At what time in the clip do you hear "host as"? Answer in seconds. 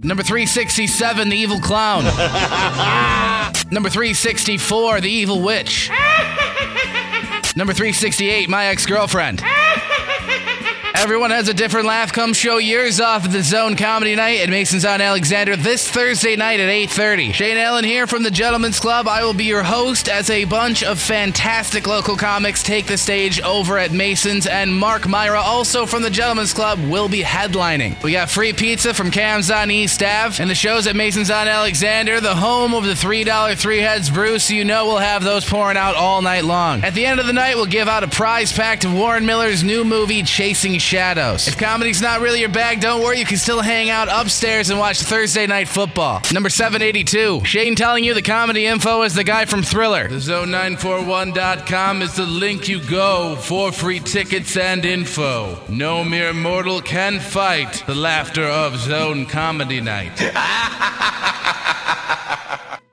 19.62-20.28